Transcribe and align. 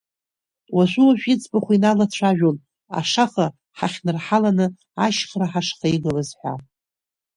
Уажәы-уажәы 0.75 1.29
иӡбахә 1.33 1.71
иналацәажәон, 1.75 2.57
ашаха 2.99 3.45
ҳахьнырҳаланы, 3.77 4.65
ашьхара 5.05 5.47
ҳашхаигалаз 5.51 6.29
ҳәа. 6.39 6.53